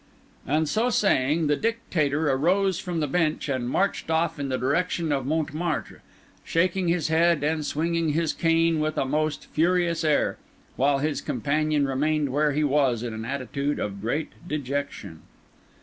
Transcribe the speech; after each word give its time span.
And 0.47 0.67
so 0.67 0.89
saying, 0.89 1.45
the 1.45 1.55
Dictator 1.55 2.31
arose 2.31 2.79
from 2.79 3.01
the 3.01 3.07
bench, 3.07 3.47
and 3.47 3.69
marched 3.69 4.09
off 4.09 4.39
in 4.39 4.49
the 4.49 4.57
direction 4.57 5.11
of 5.11 5.27
Montmartre, 5.27 6.01
shaking 6.43 6.87
his 6.87 7.09
head 7.09 7.43
and 7.43 7.63
swinging 7.63 8.13
his 8.13 8.33
cane 8.33 8.79
with 8.79 8.97
a 8.97 9.05
most 9.05 9.45
furious 9.53 10.03
air; 10.03 10.39
while 10.75 10.97
his 10.97 11.21
companion 11.21 11.85
remained 11.85 12.29
where 12.29 12.51
he 12.53 12.63
was, 12.63 13.03
in 13.03 13.13
an 13.13 13.25
attitude 13.25 13.77
of 13.77 14.01
great 14.01 14.31
dejection. 14.47 15.21